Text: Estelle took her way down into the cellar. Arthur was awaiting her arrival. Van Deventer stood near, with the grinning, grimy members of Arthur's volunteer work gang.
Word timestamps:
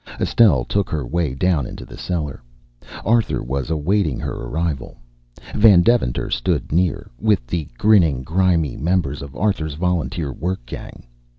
Estelle 0.19 0.65
took 0.65 0.89
her 0.89 1.05
way 1.05 1.35
down 1.35 1.67
into 1.67 1.85
the 1.85 1.95
cellar. 1.95 2.41
Arthur 3.05 3.43
was 3.43 3.69
awaiting 3.69 4.19
her 4.19 4.33
arrival. 4.33 4.97
Van 5.53 5.83
Deventer 5.83 6.31
stood 6.31 6.71
near, 6.71 7.11
with 7.19 7.45
the 7.45 7.67
grinning, 7.77 8.23
grimy 8.23 8.75
members 8.75 9.21
of 9.21 9.35
Arthur's 9.35 9.75
volunteer 9.75 10.33
work 10.33 10.65
gang. 10.65 11.05